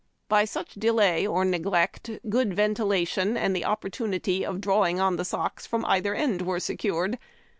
l>y 0.31 0.45
such 0.45 0.73
delay 0.73 1.27
or 1.27 1.45
neglect 1.45 2.09
good 2.27 2.55
ventilation 2.55 3.37
and 3.37 3.55
the 3.55 3.61
o})[)ortunity 3.61 4.41
of 4.41 4.59
drawing 4.59 4.99
on 4.99 5.15
the 5.15 5.23
socks 5.23 5.67
from 5.67 5.85
either 5.85 6.15
end 6.15 6.41
were 6.41 6.59
secured. 6.59 7.19